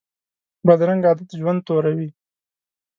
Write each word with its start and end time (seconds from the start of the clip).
بدرنګه 0.65 1.07
عادت 1.09 1.29
ژوند 1.39 1.59
توروي 1.67 2.09